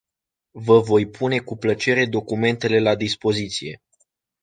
[0.57, 3.81] Vă voi pune cu plăcere documentele la dispoziție.